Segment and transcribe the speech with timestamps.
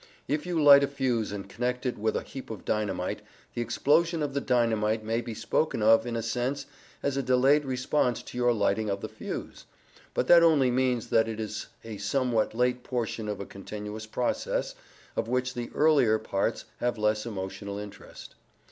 [0.27, 3.21] If you light a fuse and connect it with a heap of dynamite,
[3.53, 6.65] the explosion of the dynamite may be spoken of, in a sense,
[7.03, 9.65] as a delayed response to your lighting of the fuse.
[10.15, 14.73] But that only means that it is a somewhat late portion of a continuous process
[15.15, 18.33] of which the earlier parts have less emotional interest.